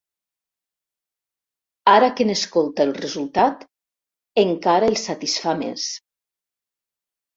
[1.91, 3.63] Ara que n'escolta el resultat
[4.45, 5.89] encara el satisfà més.